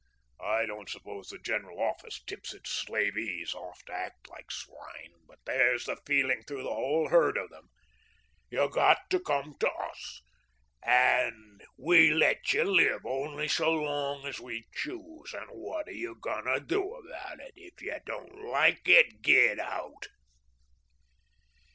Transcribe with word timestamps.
I 0.43 0.65
don't 0.65 0.89
suppose 0.89 1.29
the 1.29 1.37
General 1.37 1.79
Office 1.79 2.23
tips 2.23 2.55
its 2.55 2.71
slavees 2.71 3.53
off 3.53 3.85
to 3.85 3.93
act 3.93 4.29
like 4.31 4.49
swine, 4.51 5.13
but 5.27 5.37
there's 5.45 5.85
the 5.85 5.95
feeling 6.07 6.41
through 6.41 6.63
the 6.63 6.73
whole 6.73 7.09
herd 7.09 7.37
of 7.37 7.51
them. 7.51 7.69
'Ye 8.49 8.67
got 8.67 9.11
to 9.11 9.19
come 9.19 9.53
to 9.59 9.69
us. 9.69 10.23
We 11.77 12.09
let 12.15 12.51
ye 12.51 12.63
live 12.63 13.05
only 13.05 13.47
so 13.47 13.71
long 13.73 14.25
as 14.25 14.39
we 14.39 14.65
choose, 14.73 15.35
and 15.35 15.51
what 15.51 15.87
are 15.87 15.91
ye 15.93 16.11
going 16.19 16.45
to 16.45 16.59
do 16.59 16.95
about 16.95 17.39
it? 17.39 17.53
If 17.55 17.79
ye 17.83 17.95
don't 18.03 18.43
like 18.43 18.87
it, 18.87 19.21
git 19.21 19.59
out.'" 19.59 20.07